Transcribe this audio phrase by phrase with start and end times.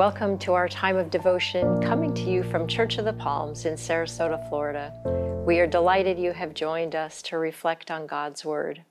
[0.00, 3.74] Welcome to our time of devotion coming to you from Church of the Palms in
[3.74, 4.94] Sarasota, Florida.
[5.46, 8.82] We are delighted you have joined us to reflect on God's Word.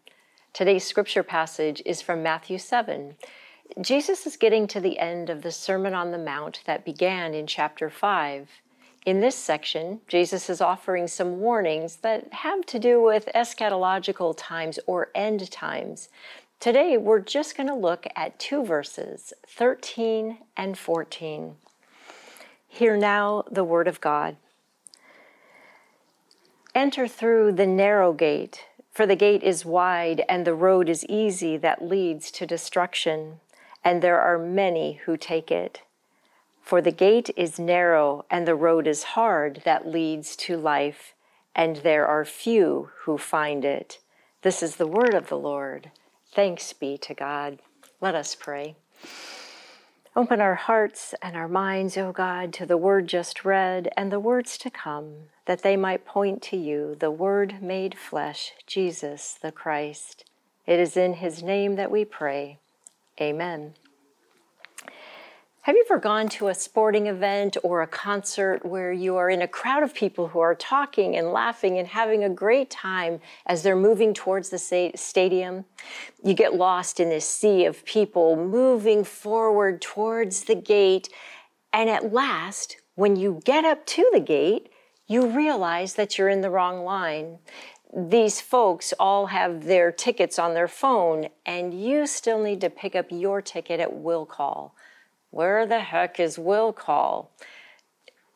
[0.54, 3.16] Today's scripture passage is from Matthew 7.
[3.82, 7.48] Jesus is getting to the end of the Sermon on the Mount that began in
[7.48, 8.48] chapter 5.
[9.08, 14.78] In this section, Jesus is offering some warnings that have to do with eschatological times
[14.86, 16.10] or end times
[16.60, 21.56] Today, we're just going to look at two verses, 13 and 14.
[22.68, 24.36] Hear now the word of God.
[26.76, 31.56] Enter through the narrow gate, for the gate is wide and the road is easy
[31.56, 33.40] that leads to destruction,
[33.82, 35.84] and there are many who take it.
[36.62, 41.14] For the gate is narrow and the road is hard that leads to life,
[41.56, 44.00] and there are few who find it.
[44.42, 45.92] This is the word of the Lord.
[46.34, 47.60] Thanks be to God.
[48.02, 48.76] Let us pray.
[50.16, 54.20] Open our hearts and our minds, O God, to the word just read and the
[54.20, 59.52] words to come, that they might point to you, the Word made flesh, Jesus the
[59.52, 60.26] Christ.
[60.66, 62.60] It is in his name that we pray.
[63.22, 63.76] Amen.
[65.64, 69.42] Have you ever gone to a sporting event or a concert where you are in
[69.42, 73.62] a crowd of people who are talking and laughing and having a great time as
[73.62, 75.66] they're moving towards the stadium?
[76.24, 81.10] You get lost in this sea of people moving forward towards the gate,
[81.74, 84.70] and at last, when you get up to the gate,
[85.08, 87.40] you realize that you're in the wrong line.
[87.94, 92.96] These folks all have their tickets on their phone, and you still need to pick
[92.96, 94.74] up your ticket at will call.
[95.32, 97.32] Where the heck is will call?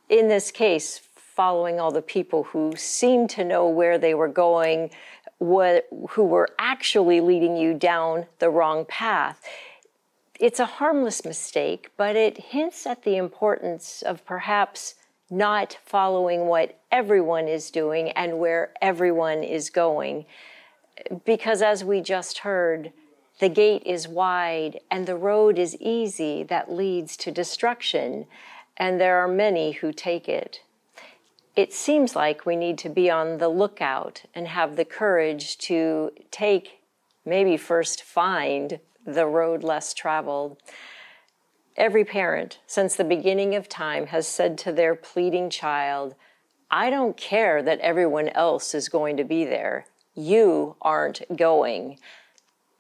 [0.10, 4.92] In this case, following all the people who seemed to know where they were going,
[5.40, 9.44] what, who were actually leading you down the wrong path.
[10.40, 14.96] It's a harmless mistake, but it hints at the importance of perhaps
[15.30, 20.26] not following what everyone is doing and where everyone is going.
[21.26, 22.94] Because as we just heard,
[23.40, 28.26] the gate is wide and the road is easy that leads to destruction,
[28.78, 30.62] and there are many who take it.
[31.56, 36.12] It seems like we need to be on the lookout and have the courage to
[36.32, 36.80] take,
[37.26, 40.58] maybe first find, the road less traveled.
[41.76, 46.16] Every parent, since the beginning of time, has said to their pleading child,
[46.72, 49.86] I don't care that everyone else is going to be there.
[50.16, 52.00] You aren't going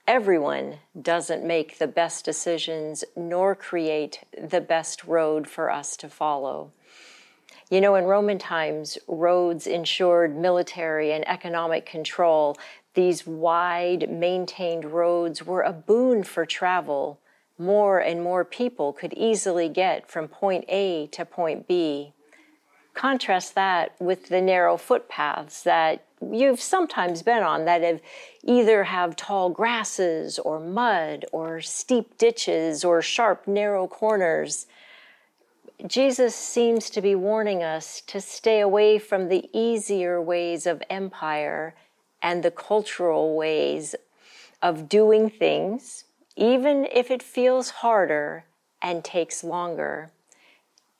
[0.07, 6.71] everyone doesn't make the best decisions nor create the best road for us to follow.
[7.69, 12.57] You know, in Roman times, roads ensured military and economic control.
[12.93, 17.19] These wide, maintained roads were a boon for travel.
[17.57, 22.13] More and more people could easily get from point A to point B.
[22.93, 27.99] Contrast that with the narrow footpaths that you've sometimes been on that have
[28.43, 34.67] either have tall grasses or mud or steep ditches or sharp narrow corners.
[35.87, 41.75] Jesus seems to be warning us to stay away from the easier ways of empire
[42.21, 43.95] and the cultural ways
[44.61, 46.05] of doing things,
[46.37, 48.45] even if it feels harder
[48.81, 50.11] and takes longer.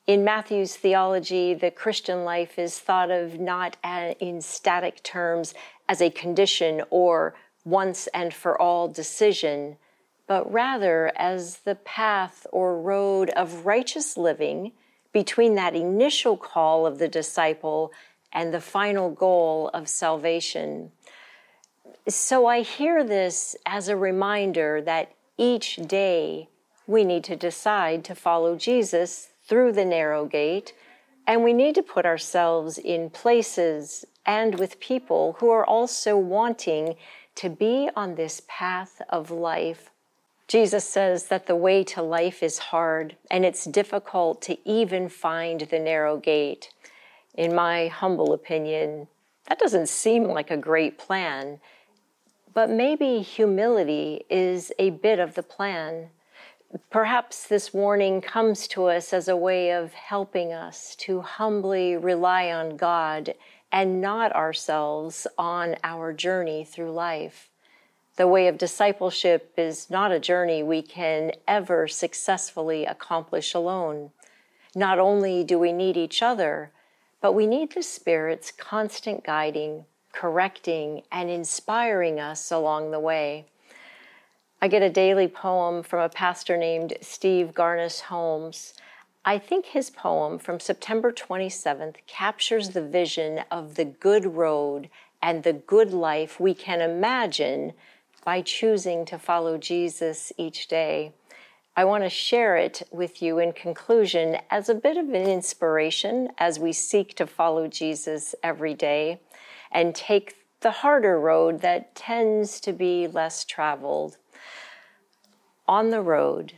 [0.06, 3.78] In Matthew's theology, the Christian life is thought of not
[4.20, 5.54] in static terms
[5.88, 7.34] as a condition or
[7.64, 9.78] once and for all decision,
[10.26, 14.72] but rather as the path or road of righteous living
[15.10, 17.90] between that initial call of the disciple
[18.30, 20.92] and the final goal of salvation.
[22.06, 26.48] So I hear this as a reminder that each day
[26.86, 30.72] we need to decide to follow Jesus through the narrow gate,
[31.26, 36.96] and we need to put ourselves in places and with people who are also wanting
[37.34, 39.90] to be on this path of life.
[40.46, 45.62] Jesus says that the way to life is hard and it's difficult to even find
[45.62, 46.70] the narrow gate.
[47.34, 49.08] In my humble opinion,
[49.48, 51.60] that doesn't seem like a great plan,
[52.52, 56.10] but maybe humility is a bit of the plan.
[56.90, 62.50] Perhaps this warning comes to us as a way of helping us to humbly rely
[62.50, 63.34] on God
[63.70, 67.48] and not ourselves on our journey through life.
[68.16, 74.10] The way of discipleship is not a journey we can ever successfully accomplish alone.
[74.74, 76.70] Not only do we need each other,
[77.20, 83.46] but we need the Spirit's constant guiding, correcting, and inspiring us along the way.
[84.64, 88.72] I get a daily poem from a pastor named Steve Garnaas Holmes.
[89.22, 94.88] I think his poem from September 27th captures the vision of the good road
[95.20, 97.74] and the good life we can imagine
[98.24, 101.12] by choosing to follow Jesus each day.
[101.76, 106.30] I want to share it with you in conclusion as a bit of an inspiration
[106.38, 109.20] as we seek to follow Jesus every day
[109.70, 114.16] and take the harder road that tends to be less traveled
[115.66, 116.54] on the road,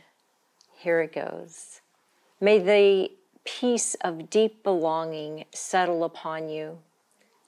[0.75, 1.81] here it goes.
[2.41, 3.11] May the
[3.45, 6.79] peace of deep belonging settle upon you,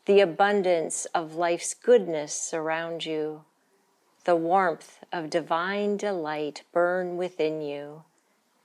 [0.06, 3.44] the abundance of life's goodness surround you,
[4.24, 8.04] the warmth of divine delight burn within you.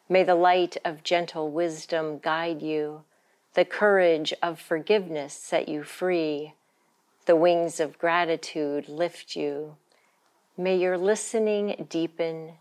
[0.08, 3.02] May the light of gentle wisdom guide you,
[3.54, 6.54] the courage of forgiveness set you free,
[7.26, 9.76] the wings of gratitude lift you.
[10.56, 12.54] May your listening deepen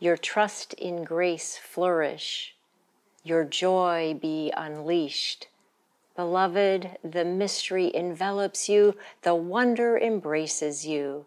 [0.00, 2.56] your trust in grace flourish,
[3.22, 5.46] your joy be unleashed.
[6.16, 11.26] Beloved, the mystery envelops you, the wonder embraces you,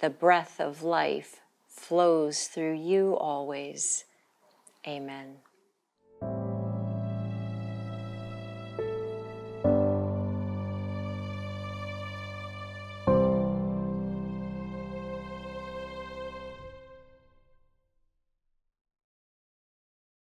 [0.00, 4.04] the breath of life flows through you always.
[4.86, 5.36] Amen.